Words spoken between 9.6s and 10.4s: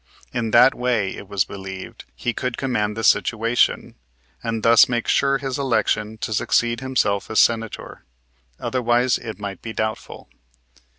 be doubtful.